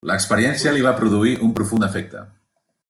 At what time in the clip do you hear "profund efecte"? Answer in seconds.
1.61-2.27